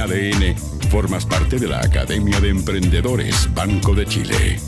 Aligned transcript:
ADN, 0.00 0.56
formas 0.90 1.26
parte 1.26 1.58
de 1.58 1.66
la 1.66 1.80
Academia 1.80 2.40
de 2.40 2.50
Emprendedores 2.50 3.52
Banco 3.54 3.94
de 3.94 4.06
Chile. 4.06 4.58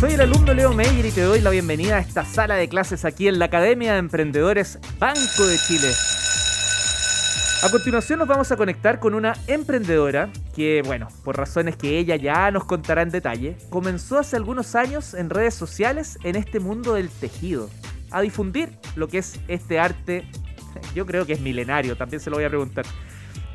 Soy 0.00 0.12
el 0.12 0.20
alumno 0.22 0.52
Leo 0.54 0.72
Meyer 0.72 1.06
y 1.06 1.10
te 1.10 1.22
doy 1.22 1.40
la 1.40 1.50
bienvenida 1.50 1.96
a 1.96 2.00
esta 2.00 2.24
sala 2.24 2.56
de 2.56 2.68
clases 2.68 3.04
aquí 3.04 3.28
en 3.28 3.38
la 3.38 3.44
Academia 3.46 3.92
de 3.92 3.98
Emprendedores 3.98 4.78
Banco 4.98 5.46
de 5.46 5.56
Chile. 5.58 5.92
A 7.62 7.70
continuación 7.70 8.18
nos 8.18 8.26
vamos 8.26 8.50
a 8.50 8.56
conectar 8.56 8.98
con 8.98 9.14
una 9.14 9.34
emprendedora 9.46 10.30
que, 10.56 10.82
bueno, 10.84 11.08
por 11.22 11.36
razones 11.36 11.76
que 11.76 11.98
ella 11.98 12.16
ya 12.16 12.50
nos 12.50 12.64
contará 12.64 13.02
en 13.02 13.10
detalle, 13.10 13.56
comenzó 13.68 14.18
hace 14.18 14.36
algunos 14.36 14.74
años 14.74 15.14
en 15.14 15.30
redes 15.30 15.54
sociales 15.54 16.18
en 16.24 16.36
este 16.36 16.58
mundo 16.58 16.94
del 16.94 17.10
tejido, 17.10 17.68
a 18.10 18.20
difundir 18.22 18.70
lo 18.96 19.08
que 19.08 19.18
es 19.18 19.38
este 19.46 19.78
arte, 19.78 20.26
yo 20.94 21.06
creo 21.06 21.26
que 21.26 21.34
es 21.34 21.40
milenario, 21.40 21.96
también 21.96 22.20
se 22.20 22.30
lo 22.30 22.36
voy 22.36 22.44
a 22.44 22.48
preguntar. 22.48 22.86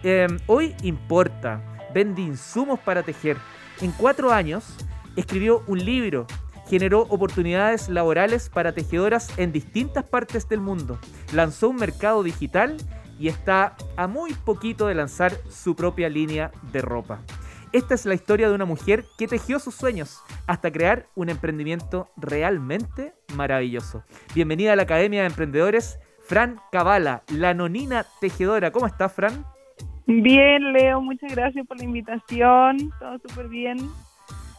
Em, 0.08 0.38
hoy 0.46 0.76
importa, 0.84 1.64
vende 1.92 2.22
insumos 2.22 2.80
para 2.80 3.02
tejer. 3.02 3.38
En 3.82 3.92
cuatro 3.92 4.32
años 4.32 4.76
escribió 5.16 5.64
un 5.66 5.84
libro, 5.84 6.28
generó 6.70 7.08
oportunidades 7.10 7.90
laborales 7.90 8.50
para 8.50 8.72
tejedoras 8.72 9.36
en 9.40 9.52
distintas 9.52 10.04
partes 10.04 10.48
del 10.48 10.62
mundo, 10.62 11.00
lanzó 11.34 11.70
un 11.70 11.78
mercado 11.78 12.22
digital 12.22 12.78
y 13.18 13.30
está 13.30 13.76
a 13.98 14.06
muy 14.06 14.34
poquito 14.34 14.86
de 14.86 14.94
lanzar 14.94 15.34
su 15.50 15.76
propia 15.76 16.08
línea 16.08 16.52
de 16.72 16.84
ropa. 16.84 17.22
Esta 17.72 17.96
es 17.96 18.06
la 18.06 18.14
historia 18.14 18.48
de 18.48 18.54
una 18.54 18.66
mujer 18.66 19.06
que 19.18 19.28
tejió 19.28 19.58
sus 19.58 19.74
sueños 19.74 20.22
hasta 20.46 20.72
crear 20.72 21.08
un 21.16 21.30
emprendimiento 21.30 22.12
realmente 22.16 23.16
maravilloso. 23.34 24.04
Bienvenida 24.36 24.74
a 24.74 24.76
la 24.76 24.84
Academia 24.84 25.22
de 25.22 25.30
Emprendedores, 25.30 25.98
Fran 26.22 26.62
Cabala, 26.72 27.24
la 27.30 27.56
nonina 27.56 28.06
tejedora. 28.22 28.70
¿Cómo 28.72 28.86
estás, 28.86 29.12
Fran? 29.12 29.55
Bien, 30.08 30.72
Leo, 30.74 31.02
muchas 31.02 31.32
gracias 31.34 31.66
por 31.68 31.78
la 31.78 31.84
invitación. 31.84 32.92
Todo 33.00 33.18
súper 33.28 33.48
bien. 33.48 33.78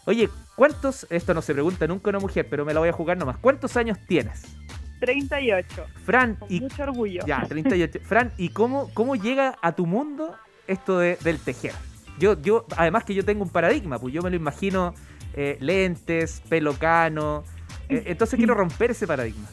Oye, 0.07 0.29
¿cuántos, 0.57 1.07
esto 1.11 1.34
no 1.34 1.43
se 1.43 1.53
pregunta 1.53 1.87
nunca 1.87 2.11
una 2.11 2.19
mujer, 2.21 2.47
pero 2.48 2.65
me 2.65 2.73
la 2.75 2.81
voy 2.81 2.89
a 2.89 2.93
jugar 2.93 3.17
nomás, 3.17 3.37
¿cuántos 3.39 3.77
años 3.77 3.98
tienes? 4.06 4.56
38. 5.01 5.84
Fran, 6.05 6.37
Con 6.37 6.51
y, 6.51 6.61
mucho 6.61 6.83
orgullo. 6.83 7.23
ya, 7.27 7.43
38. 7.47 8.01
Fran, 8.05 8.33
¿y 8.39 8.48
cómo, 8.51 8.91
cómo 8.95 9.15
llega 9.15 9.56
a 9.62 9.73
tu 9.73 9.84
mundo 9.87 10.34
esto 10.67 10.98
de- 10.98 11.17
del 11.23 11.39
tejer? 11.39 11.73
Yo, 12.19 12.41
yo, 12.41 12.65
además 12.77 13.05
que 13.05 13.15
yo 13.15 13.25
tengo 13.25 13.43
un 13.43 13.51
paradigma, 13.51 13.99
pues 13.99 14.15
yo 14.15 14.23
me 14.23 14.31
lo 14.31 14.37
imagino 14.37 14.95
eh, 15.34 15.59
lentes, 15.61 16.41
pelo 16.49 16.73
cano. 16.75 17.45
eh, 17.91 18.05
entonces 18.06 18.39
quiero 18.39 18.55
romper 18.55 18.93
ese 18.93 19.06
paradigma. 19.06 19.47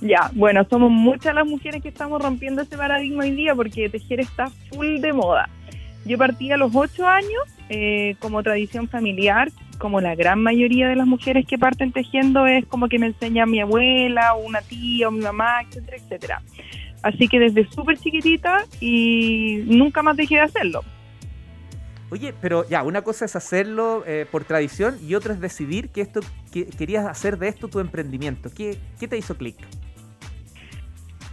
Ya, 0.00 0.30
bueno, 0.34 0.64
somos 0.70 0.90
muchas 0.90 1.34
las 1.34 1.46
mujeres 1.46 1.82
que 1.82 1.88
estamos 1.88 2.22
rompiendo 2.22 2.62
ese 2.62 2.76
paradigma 2.76 3.24
hoy 3.24 3.32
día 3.32 3.54
porque 3.54 3.88
tejer 3.88 4.20
está 4.20 4.50
full 4.70 5.00
de 5.00 5.12
moda. 5.12 5.48
Yo 6.04 6.16
partí 6.16 6.50
a 6.52 6.56
los 6.56 6.74
8 6.74 7.06
años 7.06 7.42
eh, 7.68 8.14
como 8.20 8.42
tradición 8.42 8.88
familiar, 8.88 9.50
como 9.78 10.00
la 10.00 10.14
gran 10.14 10.42
mayoría 10.42 10.88
de 10.88 10.96
las 10.96 11.06
mujeres 11.06 11.46
que 11.46 11.58
parten 11.58 11.92
tejiendo 11.92 12.46
es 12.46 12.64
como 12.66 12.88
que 12.88 12.98
me 12.98 13.06
enseña 13.06 13.46
mi 13.46 13.60
abuela 13.60 14.34
o 14.34 14.46
una 14.46 14.60
tía 14.60 15.08
o 15.08 15.10
mi 15.10 15.20
mamá, 15.20 15.62
etcétera, 15.62 15.96
etcétera. 15.96 16.42
Así 17.02 17.28
que 17.28 17.38
desde 17.38 17.68
súper 17.68 17.98
chiquitita 17.98 18.64
y 18.80 19.64
nunca 19.66 20.02
más 20.02 20.16
dejé 20.16 20.36
de 20.36 20.42
hacerlo. 20.42 20.82
Oye, 22.10 22.32
pero 22.40 22.66
ya, 22.68 22.82
una 22.82 23.02
cosa 23.02 23.26
es 23.26 23.36
hacerlo 23.36 24.02
eh, 24.06 24.26
por 24.30 24.44
tradición 24.44 24.98
y 25.06 25.14
otra 25.14 25.34
es 25.34 25.40
decidir 25.40 25.90
que 25.90 26.00
esto 26.00 26.20
que 26.50 26.66
querías 26.66 27.06
hacer 27.06 27.38
de 27.38 27.48
esto 27.48 27.68
tu 27.68 27.80
emprendimiento. 27.80 28.50
¿Qué, 28.54 28.78
qué 28.98 29.06
te 29.06 29.18
hizo 29.18 29.36
clic? 29.36 29.56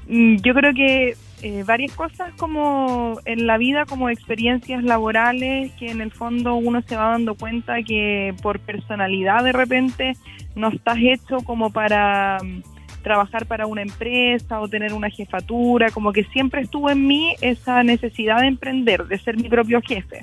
Yo 0.07 0.53
creo 0.53 0.73
que 0.73 1.15
eh, 1.41 1.63
varias 1.65 1.93
cosas 1.93 2.33
como 2.37 3.19
en 3.25 3.47
la 3.47 3.57
vida, 3.57 3.85
como 3.85 4.09
experiencias 4.09 4.83
laborales, 4.83 5.71
que 5.73 5.89
en 5.89 6.01
el 6.01 6.11
fondo 6.11 6.55
uno 6.55 6.81
se 6.81 6.95
va 6.95 7.09
dando 7.09 7.35
cuenta 7.35 7.81
que 7.83 8.33
por 8.41 8.59
personalidad 8.59 9.43
de 9.43 9.51
repente 9.51 10.13
no 10.55 10.69
estás 10.69 10.97
hecho 10.99 11.37
como 11.43 11.71
para 11.71 12.37
mm, 12.43 12.61
trabajar 13.01 13.45
para 13.45 13.67
una 13.67 13.81
empresa 13.81 14.59
o 14.61 14.67
tener 14.67 14.93
una 14.93 15.09
jefatura, 15.09 15.91
como 15.91 16.13
que 16.13 16.23
siempre 16.25 16.61
estuvo 16.61 16.89
en 16.89 17.05
mí 17.05 17.35
esa 17.41 17.83
necesidad 17.83 18.41
de 18.41 18.47
emprender, 18.47 19.05
de 19.05 19.19
ser 19.19 19.37
mi 19.37 19.49
propio 19.49 19.81
jefe. 19.81 20.21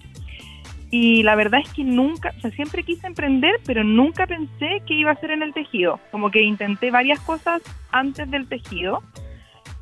Y 0.90 1.22
la 1.22 1.36
verdad 1.36 1.60
es 1.64 1.72
que 1.72 1.84
nunca, 1.84 2.34
o 2.36 2.40
sea, 2.40 2.50
siempre 2.50 2.82
quise 2.82 3.06
emprender, 3.06 3.60
pero 3.64 3.82
nunca 3.82 4.26
pensé 4.26 4.82
que 4.86 4.94
iba 4.94 5.10
a 5.10 5.16
ser 5.16 5.30
en 5.30 5.42
el 5.42 5.54
tejido. 5.54 6.00
Como 6.10 6.30
que 6.30 6.42
intenté 6.42 6.90
varias 6.90 7.18
cosas 7.20 7.62
antes 7.92 8.30
del 8.30 8.46
tejido. 8.46 9.02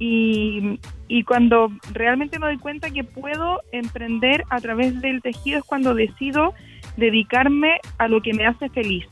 Y, 0.01 0.81
y 1.09 1.25
cuando 1.25 1.71
realmente 1.93 2.39
me 2.39 2.47
doy 2.47 2.59
cuenta 2.59 2.91
que 2.91 3.05
puedo 3.05 3.61
emprender 3.71 4.45
a 4.49 4.59
través 4.61 5.01
del 5.01 5.21
tejido 5.23 5.59
es 5.59 5.65
cuando 5.65 5.95
decido 5.95 6.55
dedicarme 6.97 7.81
a 7.99 8.09
lo 8.09 8.21
que 8.23 8.35
me 8.35 8.47
hace 8.47 8.69
feliz. 8.71 9.07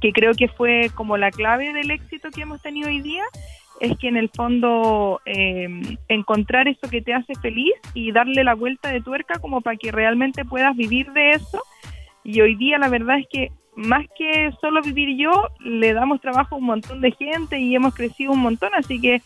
Que 0.00 0.12
creo 0.12 0.32
que 0.34 0.48
fue 0.48 0.90
como 0.94 1.16
la 1.16 1.30
clave 1.30 1.72
del 1.72 1.90
éxito 1.90 2.30
que 2.30 2.42
hemos 2.42 2.62
tenido 2.62 2.88
hoy 2.88 3.00
día, 3.00 3.24
es 3.80 3.96
que 3.98 4.08
en 4.08 4.16
el 4.16 4.28
fondo 4.28 5.20
eh, 5.24 5.68
encontrar 6.08 6.68
eso 6.68 6.88
que 6.90 7.02
te 7.02 7.14
hace 7.14 7.34
feliz 7.40 7.72
y 7.94 8.12
darle 8.12 8.44
la 8.44 8.54
vuelta 8.54 8.90
de 8.90 9.00
tuerca 9.00 9.38
como 9.38 9.62
para 9.62 9.76
que 9.76 9.90
realmente 9.90 10.44
puedas 10.44 10.76
vivir 10.76 11.10
de 11.12 11.30
eso. 11.30 11.62
Y 12.22 12.40
hoy 12.42 12.54
día 12.56 12.78
la 12.78 12.88
verdad 12.88 13.18
es 13.18 13.26
que 13.30 13.52
más 13.74 14.06
que 14.16 14.52
solo 14.60 14.82
vivir 14.82 15.16
yo, 15.16 15.48
le 15.60 15.94
damos 15.94 16.20
trabajo 16.20 16.54
a 16.54 16.58
un 16.58 16.64
montón 16.64 17.00
de 17.00 17.12
gente 17.12 17.58
y 17.58 17.74
hemos 17.74 17.94
crecido 17.94 18.32
un 18.32 18.40
montón, 18.40 18.70
así 18.74 19.00
que 19.00 19.22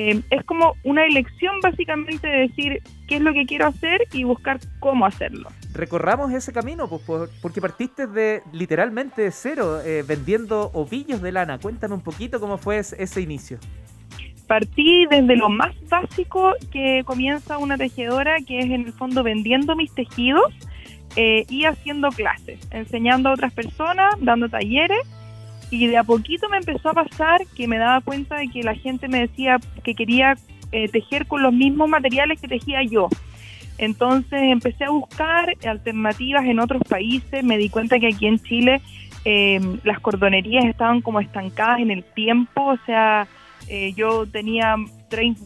eh, 0.00 0.22
es 0.30 0.44
como 0.44 0.74
una 0.84 1.04
elección 1.04 1.54
básicamente 1.60 2.28
de 2.28 2.38
decir 2.46 2.82
qué 3.08 3.16
es 3.16 3.20
lo 3.20 3.32
que 3.32 3.46
quiero 3.46 3.66
hacer 3.66 4.02
y 4.12 4.22
buscar 4.22 4.60
cómo 4.78 5.04
hacerlo. 5.06 5.48
Recorramos 5.74 6.32
ese 6.32 6.52
camino, 6.52 6.88
pues, 6.88 7.02
por- 7.02 7.30
porque 7.42 7.60
partiste 7.60 8.06
de 8.06 8.42
literalmente 8.52 9.22
de 9.22 9.32
cero, 9.32 9.80
eh, 9.84 10.04
vendiendo 10.06 10.70
ovillos 10.72 11.20
de 11.20 11.32
lana. 11.32 11.58
Cuéntame 11.58 11.94
un 11.94 12.00
poquito 12.02 12.38
cómo 12.38 12.58
fue 12.58 12.78
ese, 12.78 13.02
ese 13.02 13.20
inicio. 13.20 13.58
Partí 14.46 15.06
desde 15.10 15.34
lo 15.36 15.48
más 15.48 15.74
básico 15.90 16.52
que 16.70 17.02
comienza 17.04 17.58
una 17.58 17.76
tejedora, 17.76 18.36
que 18.46 18.60
es 18.60 18.66
en 18.66 18.86
el 18.86 18.92
fondo 18.92 19.22
vendiendo 19.22 19.74
mis 19.76 19.92
tejidos 19.94 20.54
eh, 21.16 21.44
y 21.48 21.64
haciendo 21.64 22.08
clases, 22.10 22.60
enseñando 22.70 23.30
a 23.30 23.32
otras 23.32 23.52
personas, 23.52 24.14
dando 24.20 24.48
talleres. 24.48 25.00
Y 25.70 25.86
de 25.86 25.98
a 25.98 26.04
poquito 26.04 26.48
me 26.48 26.58
empezó 26.58 26.90
a 26.90 26.94
pasar 26.94 27.46
que 27.56 27.68
me 27.68 27.78
daba 27.78 28.00
cuenta 28.00 28.36
de 28.36 28.48
que 28.48 28.62
la 28.62 28.74
gente 28.74 29.08
me 29.08 29.20
decía 29.20 29.58
que 29.84 29.94
quería 29.94 30.36
eh, 30.72 30.88
tejer 30.88 31.26
con 31.26 31.42
los 31.42 31.52
mismos 31.52 31.88
materiales 31.88 32.40
que 32.40 32.48
tejía 32.48 32.82
yo. 32.82 33.08
Entonces 33.78 34.40
empecé 34.42 34.84
a 34.84 34.90
buscar 34.90 35.54
alternativas 35.64 36.44
en 36.44 36.58
otros 36.58 36.82
países, 36.88 37.44
me 37.44 37.58
di 37.58 37.68
cuenta 37.68 37.98
que 38.00 38.08
aquí 38.08 38.26
en 38.26 38.40
Chile 38.40 38.80
eh, 39.24 39.60
las 39.84 40.00
cordonerías 40.00 40.64
estaban 40.64 41.00
como 41.00 41.20
estancadas 41.20 41.80
en 41.80 41.90
el 41.90 42.02
tiempo, 42.02 42.64
o 42.64 42.78
sea, 42.86 43.28
eh, 43.68 43.92
yo 43.94 44.26
tenía 44.26 44.76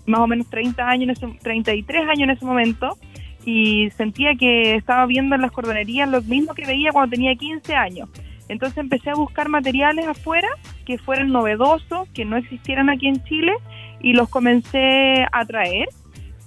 más 0.07 0.21
o 0.21 0.27
menos 0.27 0.49
30 0.49 0.89
años, 0.89 1.23
en 1.23 1.31
ese, 1.31 1.39
33 1.41 2.03
años 2.09 2.23
en 2.23 2.31
ese 2.31 2.45
momento 2.45 2.97
y 3.45 3.91
sentía 3.97 4.35
que 4.35 4.77
estaba 4.77 5.05
viendo 5.07 5.35
en 5.35 5.43
las 5.43 5.53
cordonerías 5.53 6.09
lo 6.09 6.23
mismo 6.23 6.55
que 6.55 6.65
veía 6.65 6.93
cuando 6.93 7.11
tenía 7.11 7.35
15 7.35 7.75
años. 7.75 8.09
Entonces 8.49 8.79
empecé 8.79 9.11
a 9.11 9.15
buscar 9.15 9.49
materiales 9.49 10.07
afuera 10.07 10.49
que 10.85 10.99
fueran 10.99 11.31
novedosos, 11.31 12.09
que 12.15 12.25
no 12.25 12.37
existieran 12.37 12.91
aquí 12.91 13.09
en 13.09 13.23
Chile 13.25 13.53
y 14.01 14.13
los 14.13 14.29
comencé 14.29 15.25
a 15.33 15.45
traer. 15.45 15.89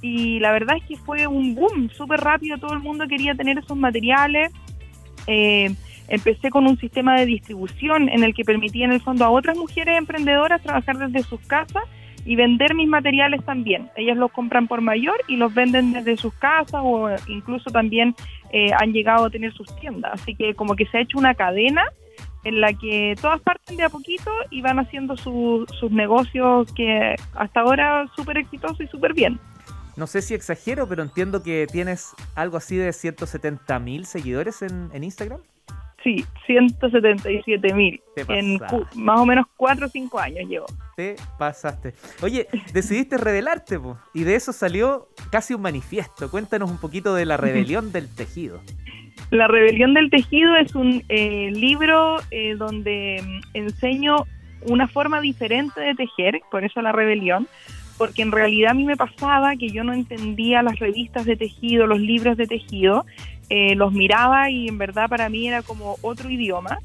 Y 0.02 0.40
la 0.40 0.52
verdad 0.52 0.78
es 0.78 0.84
que 0.84 0.98
fue 0.98 1.26
un 1.26 1.56
boom 1.56 1.90
súper 1.90 2.20
rápido, 2.20 2.58
todo 2.58 2.74
el 2.74 2.80
mundo 2.80 3.08
quería 3.08 3.34
tener 3.34 3.58
esos 3.58 3.78
materiales. 3.78 4.52
Eh, 5.28 5.74
empecé 6.08 6.52
con 6.52 6.68
un 6.68 6.78
sistema 6.78 7.20
de 7.20 7.26
distribución 7.26 8.10
en 8.10 8.24
el 8.24 8.36
que 8.36 8.44
permitía 8.44 8.86
en 8.86 8.92
el 8.92 9.02
fondo 9.02 9.26
a 9.26 9.30
otras 9.32 9.58
mujeres 9.58 9.98
emprendedoras 9.98 10.62
trabajar 10.62 10.98
desde 10.98 11.28
sus 11.28 11.40
casas 11.42 11.84
y 12.26 12.36
vender 12.36 12.74
mis 12.76 12.88
materiales 12.90 13.46
también. 13.46 13.90
Ellas 13.96 14.18
los 14.18 14.32
compran 14.32 14.68
por 14.68 14.82
mayor 14.82 15.16
y 15.28 15.36
los 15.38 15.54
venden 15.54 15.94
desde 15.94 16.18
sus 16.18 16.34
casas 16.34 16.82
o 16.84 17.10
incluso 17.28 17.70
también 17.70 18.16
eh, 18.52 18.72
han 18.78 18.92
llegado 18.94 19.26
a 19.26 19.30
tener 19.30 19.54
sus 19.54 19.74
tiendas. 19.80 20.14
Así 20.22 20.36
que 20.36 20.54
como 20.56 20.76
que 20.76 20.86
se 20.88 20.98
ha 20.98 21.02
hecho 21.02 21.18
una 21.20 21.36
cadena 21.36 21.84
en 22.44 22.62
la 22.62 22.74
que 22.74 23.16
todas 23.22 23.42
parten 23.42 23.78
de 23.78 23.84
a 23.84 23.90
poquito 23.90 24.32
y 24.52 24.62
van 24.62 24.80
haciendo 24.80 25.16
su- 25.18 25.66
sus 25.80 25.92
negocios 25.92 26.72
que 26.74 27.16
hasta 27.36 27.62
ahora 27.62 28.08
súper 28.16 28.38
exitosos 28.38 28.82
y 28.82 28.88
súper 28.88 29.14
bien. 29.14 29.40
No 29.96 30.08
sé 30.08 30.22
si 30.22 30.34
exagero, 30.34 30.88
pero 30.90 31.04
entiendo 31.04 31.42
que 31.42 31.68
tienes 31.72 32.14
algo 32.36 32.58
así 32.58 32.76
de 32.76 32.92
170 32.92 33.80
mil 33.80 34.06
seguidores 34.06 34.62
en, 34.62 34.90
en 34.94 35.04
Instagram. 35.04 35.40
Sí, 36.06 36.24
177 36.46 37.74
mil. 37.74 38.00
En 38.28 38.60
más 38.94 39.20
o 39.20 39.26
menos 39.26 39.48
4 39.58 39.88
o 39.88 39.90
5 39.90 40.20
años 40.20 40.48
llevo. 40.48 40.68
Te 40.96 41.16
pasaste. 41.40 41.96
Oye, 42.22 42.48
decidiste 42.74 43.18
revelarte, 43.18 43.80
po, 43.80 43.98
y 44.14 44.24
de 44.24 44.36
eso 44.36 44.54
salió 44.54 45.08
casi 45.32 45.56
un 45.56 45.64
manifiesto. 45.64 46.30
Cuéntanos 46.30 46.70
un 46.70 46.78
poquito 46.78 47.16
de 47.16 47.26
la 47.26 47.38
rebelión 47.38 47.92
del 47.92 48.08
tejido. 48.14 48.62
La 49.32 49.48
rebelión 49.48 49.96
del 49.96 50.12
tejido 50.12 50.56
es 50.58 50.76
un 50.76 51.02
eh, 51.10 51.50
libro 51.52 52.18
eh, 52.30 52.54
donde 52.56 53.24
mm, 53.26 53.58
enseño 53.58 54.18
una 54.68 54.88
forma 54.88 55.22
diferente 55.22 55.82
de 55.82 55.96
tejer, 55.96 56.40
por 56.52 56.64
eso 56.64 56.84
la 56.84 56.92
rebelión, 56.92 57.48
porque 57.98 58.22
en 58.22 58.32
realidad 58.32 58.72
a 58.72 58.74
mí 58.76 58.86
me 58.86 58.96
pasaba 58.96 59.56
que 59.56 59.70
yo 59.70 59.84
no 59.84 59.94
entendía 59.94 60.62
las 60.62 60.78
revistas 60.78 61.26
de 61.26 61.36
tejido, 61.36 61.88
los 61.88 62.00
libros 62.00 62.38
de 62.38 62.46
tejido, 62.46 63.06
eh, 63.50 63.76
los 63.76 63.94
miraba 63.94 64.50
y 64.50 64.68
en 64.68 64.78
verdad 64.78 65.10
para 65.10 65.30
mí 65.30 65.48
era 65.48 65.62
como 65.62 65.98
otro 66.02 66.30
idioma. 66.30 66.80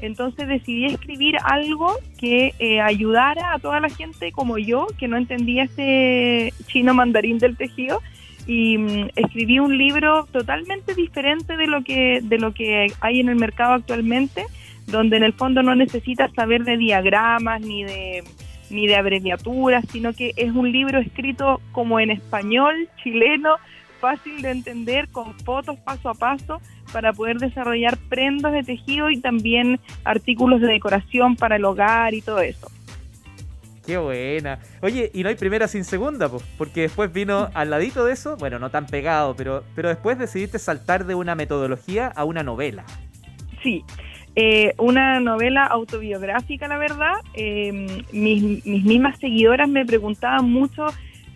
Entonces 0.00 0.46
decidí 0.46 0.86
escribir 0.86 1.36
algo 1.42 1.94
que 2.18 2.54
eh, 2.58 2.80
ayudara 2.80 3.54
a 3.54 3.58
toda 3.58 3.80
la 3.80 3.88
gente 3.88 4.30
como 4.30 4.58
yo, 4.58 4.86
que 4.98 5.08
no 5.08 5.16
entendía 5.16 5.64
ese 5.64 6.52
chino 6.66 6.92
mandarín 6.92 7.38
del 7.38 7.56
tejido, 7.56 8.02
y 8.46 8.78
mm, 8.78 9.08
escribí 9.16 9.58
un 9.58 9.76
libro 9.76 10.26
totalmente 10.30 10.94
diferente 10.94 11.56
de 11.56 11.66
lo 11.66 11.82
que 11.82 12.20
de 12.22 12.38
lo 12.38 12.52
que 12.52 12.92
hay 13.00 13.20
en 13.20 13.28
el 13.28 13.36
mercado 13.36 13.74
actualmente, 13.74 14.44
donde 14.86 15.16
en 15.16 15.24
el 15.24 15.32
fondo 15.32 15.62
no 15.62 15.74
necesitas 15.74 16.32
saber 16.34 16.64
de 16.64 16.76
diagramas 16.76 17.60
ni 17.60 17.84
de 17.84 18.22
ni 18.70 18.86
de 18.86 18.96
abreviaturas, 18.96 19.84
sino 19.92 20.12
que 20.12 20.32
es 20.36 20.52
un 20.52 20.70
libro 20.70 20.98
escrito 20.98 21.60
como 21.72 22.00
en 22.00 22.10
español 22.10 22.88
chileno, 23.02 23.56
fácil 24.00 24.42
de 24.42 24.50
entender, 24.50 25.08
con 25.08 25.38
fotos 25.40 25.78
paso 25.80 26.08
a 26.08 26.14
paso, 26.14 26.60
para 26.92 27.12
poder 27.12 27.38
desarrollar 27.38 27.98
prendas 28.08 28.52
de 28.52 28.62
tejido 28.62 29.10
y 29.10 29.20
también 29.20 29.80
artículos 30.04 30.60
de 30.60 30.68
decoración 30.68 31.36
para 31.36 31.56
el 31.56 31.64
hogar 31.64 32.14
y 32.14 32.22
todo 32.22 32.40
eso. 32.40 32.70
Qué 33.86 33.98
buena. 33.98 34.58
Oye, 34.82 35.10
y 35.14 35.22
no 35.22 35.28
hay 35.28 35.36
primera 35.36 35.68
sin 35.68 35.84
segunda, 35.84 36.28
pues, 36.28 36.42
porque 36.58 36.82
después 36.82 37.12
vino 37.12 37.48
al 37.54 37.70
ladito 37.70 38.04
de 38.04 38.12
eso, 38.12 38.36
bueno, 38.36 38.58
no 38.58 38.70
tan 38.70 38.86
pegado, 38.86 39.36
pero, 39.36 39.62
pero 39.74 39.88
después 39.88 40.18
decidiste 40.18 40.58
saltar 40.58 41.06
de 41.06 41.14
una 41.14 41.36
metodología 41.36 42.08
a 42.08 42.24
una 42.24 42.42
novela. 42.42 42.84
Sí, 43.62 43.84
eh, 44.34 44.74
una 44.78 45.20
novela 45.20 45.64
autobiográfica, 45.64 46.66
la 46.68 46.78
verdad. 46.78 47.14
Eh, 47.34 48.04
mis, 48.12 48.66
mis 48.66 48.84
mismas 48.84 49.18
seguidoras 49.18 49.68
me 49.68 49.86
preguntaban 49.86 50.50
mucho 50.50 50.86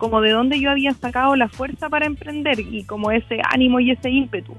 como 0.01 0.19
de 0.19 0.31
dónde 0.31 0.59
yo 0.59 0.71
había 0.71 0.93
sacado 0.93 1.35
la 1.35 1.47
fuerza 1.47 1.87
para 1.87 2.07
emprender 2.07 2.59
y 2.59 2.83
como 2.85 3.11
ese 3.11 3.39
ánimo 3.53 3.79
y 3.79 3.91
ese 3.91 4.09
ímpetu. 4.09 4.57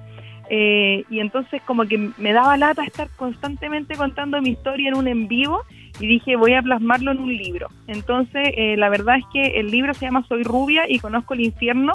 Eh, 0.48 1.02
y 1.10 1.18
entonces 1.18 1.60
como 1.62 1.84
que 1.84 1.98
me 2.16 2.32
daba 2.32 2.56
lata 2.56 2.84
estar 2.84 3.08
constantemente 3.16 3.96
contando 3.96 4.40
mi 4.40 4.50
historia 4.50 4.90
en 4.90 4.96
un 4.96 5.08
en 5.08 5.26
vivo 5.26 5.62
y 5.98 6.06
dije 6.06 6.36
voy 6.36 6.54
a 6.54 6.62
plasmarlo 6.62 7.10
en 7.10 7.18
un 7.18 7.36
libro. 7.36 7.66
Entonces 7.88 8.50
eh, 8.56 8.76
la 8.76 8.88
verdad 8.88 9.16
es 9.16 9.24
que 9.32 9.58
el 9.58 9.72
libro 9.72 9.94
se 9.94 10.06
llama 10.06 10.24
Soy 10.28 10.44
rubia 10.44 10.84
y 10.88 11.00
conozco 11.00 11.34
el 11.34 11.40
infierno. 11.40 11.92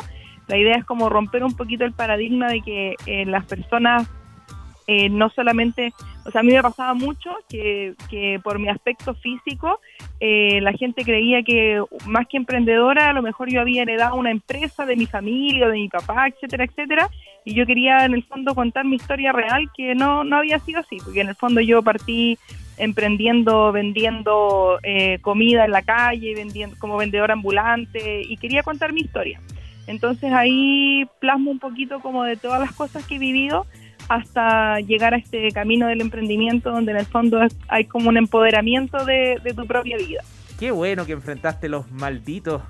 La 0.50 0.58
idea 0.58 0.76
es 0.76 0.84
como 0.84 1.08
romper 1.08 1.46
un 1.46 1.56
poquito 1.56 1.86
el 1.86 1.94
paradigma 1.94 2.50
de 2.50 2.62
que 2.62 2.96
eh, 3.06 3.26
las 3.26 3.46
personas 3.46 4.10
eh, 4.88 5.10
no 5.10 5.30
solamente, 5.30 5.94
o 6.26 6.32
sea, 6.32 6.42
a 6.42 6.44
mí 6.44 6.54
me 6.54 6.62
pasaba 6.62 6.94
mucho 6.94 7.30
que, 7.50 7.94
que 8.10 8.40
por 8.42 8.58
mi 8.58 8.70
aspecto 8.70 9.14
físico 9.16 9.82
eh, 10.22 10.62
la 10.62 10.72
gente 10.72 11.04
creía 11.04 11.44
que 11.44 11.84
más 12.06 12.26
que 12.28 12.38
emprendedora 12.38 13.10
a 13.10 13.14
lo 13.14 13.22
mejor 13.22 13.50
yo 13.52 13.60
había 13.60 13.82
heredado 13.82 14.16
una 14.16 14.32
empresa 14.32 14.86
de 14.86 14.96
mi 14.96 15.06
familia 15.06 15.68
de 15.68 15.74
mi 15.74 15.90
papá, 15.90 16.28
etcétera, 16.28 16.64
etcétera, 16.64 17.10
y 17.44 17.54
yo 17.54 17.66
quería 17.66 18.06
en 18.06 18.14
el 18.14 18.24
fondo 18.24 18.56
contar 18.56 18.86
mi 18.86 18.96
historia 18.96 19.34
real 19.34 19.70
que 19.76 19.94
no, 19.94 20.24
no 20.24 20.38
había 20.38 20.60
sido 20.60 20.80
así, 20.80 20.98
porque 21.04 21.22
en 21.22 21.30
el 21.30 21.36
fondo 21.36 21.60
yo 21.60 21.84
partí 21.84 22.38
emprendiendo, 22.78 23.72
vendiendo 23.72 24.80
eh, 24.84 25.20
comida 25.22 25.66
en 25.66 25.72
la 25.72 25.82
calle, 25.82 26.34
vendiendo 26.34 26.78
como 26.80 26.98
vendedora 26.98 27.34
ambulante 27.34 28.22
y 28.22 28.38
quería 28.38 28.64
contar 28.64 28.94
mi 28.94 29.02
historia. 29.02 29.42
Entonces 29.88 30.32
ahí 30.32 31.06
plasmo 31.20 31.52
un 31.52 31.60
poquito 31.60 32.00
como 32.02 32.24
de 32.24 32.36
todas 32.36 32.60
las 32.60 32.74
cosas 32.74 33.06
que 33.06 33.16
he 33.16 33.20
vivido 33.20 33.66
hasta 34.08 34.80
llegar 34.80 35.14
a 35.14 35.18
este 35.18 35.52
camino 35.52 35.88
del 35.88 36.02
emprendimiento 36.02 36.72
donde 36.72 36.92
en 36.92 36.98
el 36.98 37.06
fondo 37.06 37.40
hay 37.68 37.86
como 37.86 38.10
un 38.10 38.18
empoderamiento 38.18 39.04
de, 39.06 39.42
tu 39.56 39.66
propia 39.66 39.98
vida. 39.98 40.22
Qué 40.60 40.72
bueno 40.72 41.06
que 41.06 41.14
enfrentaste 41.14 41.70
los 41.70 41.90
malditos 41.92 42.62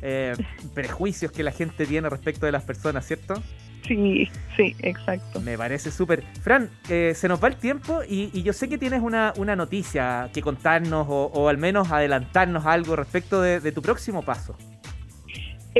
eh, 0.00 0.34
prejuicios 0.74 1.32
que 1.32 1.42
la 1.42 1.52
gente 1.52 1.86
tiene 1.86 2.08
respecto 2.08 2.46
de 2.46 2.52
las 2.52 2.62
personas, 2.64 3.06
¿cierto? 3.06 3.42
Sí, 3.86 4.30
sí, 4.56 4.76
exacto. 4.78 5.40
Me 5.40 5.58
parece 5.58 5.90
súper. 5.90 6.22
Fran, 6.40 6.70
eh, 6.88 7.14
se 7.16 7.26
nos 7.26 7.42
va 7.42 7.48
el 7.48 7.56
tiempo 7.56 8.00
y, 8.08 8.42
yo 8.42 8.52
sé 8.52 8.68
que 8.68 8.78
tienes 8.78 9.02
una, 9.02 9.32
noticia 9.56 10.30
que 10.32 10.40
contarnos 10.40 11.06
o, 11.08 11.48
al 11.48 11.58
menos 11.58 11.90
adelantarnos 11.90 12.64
algo 12.64 12.94
respecto 12.94 13.42
de 13.42 13.72
tu 13.72 13.82
próximo 13.82 14.22
paso. 14.22 14.56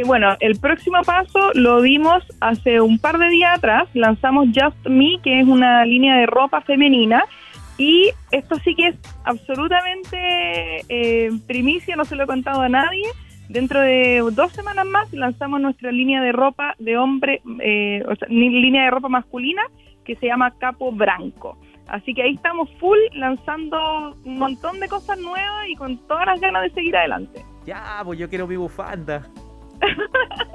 Bueno, 0.06 0.36
el 0.40 0.58
próximo 0.58 1.02
paso 1.04 1.50
lo 1.54 1.82
dimos 1.82 2.24
hace 2.40 2.80
un 2.80 2.98
par 2.98 3.18
de 3.18 3.28
días 3.28 3.58
atrás. 3.58 3.88
Lanzamos 3.92 4.48
Just 4.54 4.86
Me, 4.86 5.20
que 5.22 5.40
es 5.40 5.46
una 5.46 5.84
línea 5.84 6.16
de 6.16 6.26
ropa 6.26 6.62
femenina. 6.62 7.24
Y 7.78 8.10
esto 8.30 8.56
sí 8.64 8.74
que 8.74 8.88
es 8.88 8.96
absolutamente 9.24 10.84
eh, 10.88 11.30
primicia, 11.46 11.96
no 11.96 12.04
se 12.04 12.16
lo 12.16 12.24
he 12.24 12.26
contado 12.26 12.62
a 12.62 12.68
nadie. 12.68 13.06
Dentro 13.48 13.80
de 13.80 14.22
dos 14.32 14.52
semanas 14.52 14.86
más 14.86 15.12
lanzamos 15.12 15.60
nuestra 15.60 15.92
línea 15.92 16.22
de 16.22 16.32
ropa 16.32 16.74
de 16.78 16.96
hombre, 16.96 17.42
eh, 17.60 18.02
línea 18.28 18.84
de 18.84 18.90
ropa 18.90 19.08
masculina 19.08 19.62
que 20.04 20.16
se 20.16 20.26
llama 20.26 20.54
Capo 20.58 20.90
Branco. 20.92 21.58
Así 21.88 22.14
que 22.14 22.22
ahí 22.22 22.34
estamos 22.34 22.70
full 22.78 22.98
lanzando 23.14 24.16
un 24.24 24.38
montón 24.38 24.80
de 24.80 24.88
cosas 24.88 25.18
nuevas 25.18 25.68
y 25.68 25.76
con 25.76 25.98
todas 26.06 26.26
las 26.26 26.40
ganas 26.40 26.62
de 26.62 26.70
seguir 26.70 26.96
adelante. 26.96 27.44
Ya, 27.66 28.00
pues 28.04 28.18
yo 28.18 28.28
quiero 28.28 28.46
mi 28.46 28.56
bufanda. 28.56 29.28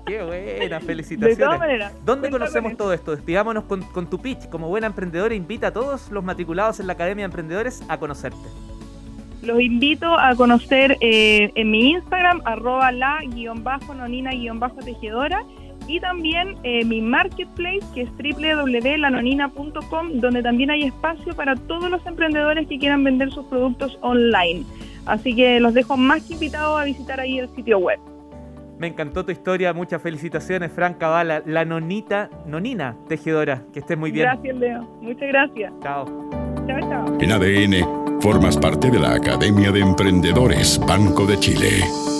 Qué 0.05 0.23
buena, 0.23 0.79
felicitaciones. 0.79 1.37
De 1.37 1.43
todas 1.43 1.59
maneras. 1.59 1.93
¿Dónde 2.05 2.29
conocemos 2.29 2.77
todo 2.77 2.93
esto? 2.93 3.11
Despidámonos 3.11 3.65
con, 3.65 4.09
tu 4.09 4.21
pitch. 4.21 4.47
Como 4.49 4.69
buena 4.69 4.87
emprendedora, 4.87 5.35
invita 5.35 5.67
a 5.67 5.73
todos 5.73 6.09
los 6.11 6.23
matriculados 6.23 6.79
en 6.79 6.87
la 6.87 6.93
Academia 6.93 7.23
de 7.23 7.25
Emprendedores 7.25 7.83
a 7.89 7.97
conocerte. 7.97 8.47
Los 9.41 9.59
invito 9.61 10.17
a 10.17 10.33
conocer 10.35 10.97
eh, 11.01 11.51
en 11.55 11.71
mi 11.71 11.89
Instagram, 11.91 12.41
arroba 12.45 12.89
la-nonina-tejedora 12.91 15.43
y 15.87 15.99
también 15.99 16.57
eh, 16.63 16.83
mi 16.83 17.01
marketplace 17.01 17.85
que 17.93 18.01
es 18.01 18.09
www.lanonina.com 18.17 20.19
donde 20.19 20.43
también 20.43 20.71
hay 20.71 20.83
espacio 20.83 21.35
para 21.35 21.55
todos 21.55 21.89
los 21.89 22.05
emprendedores 22.05 22.67
que 22.67 22.77
quieran 22.77 23.03
vender 23.03 23.31
sus 23.31 23.45
productos 23.45 23.97
online. 24.01 24.65
Así 25.05 25.35
que 25.35 25.59
los 25.59 25.73
dejo 25.73 25.95
más 25.95 26.23
que 26.23 26.33
invitados 26.33 26.81
a 26.81 26.83
visitar 26.83 27.19
ahí 27.19 27.39
el 27.39 27.49
sitio 27.55 27.77
web. 27.77 27.99
Me 28.79 28.87
encantó 28.87 29.25
tu 29.25 29.31
historia, 29.31 29.73
muchas 29.73 30.01
felicitaciones, 30.01 30.71
Fran 30.71 30.93
Cabala, 30.93 31.41
la 31.45 31.65
nonita, 31.65 32.29
nonina 32.45 32.95
tejedora. 33.07 33.63
Que 33.73 33.79
estés 33.79 33.97
muy 33.97 34.11
bien. 34.11 34.25
Gracias, 34.25 34.55
Leo. 34.55 34.81
Muchas 35.01 35.27
gracias. 35.29 35.73
Chao. 35.81 36.05
Chao, 36.67 36.79
chao. 36.81 37.17
En 37.19 37.31
ADN, 37.31 38.21
formas 38.21 38.57
parte 38.57 38.91
de 38.91 38.99
la 38.99 39.13
Academia 39.13 39.71
de 39.71 39.79
Emprendedores 39.79 40.79
Banco 40.85 41.25
de 41.25 41.39
Chile. 41.39 42.16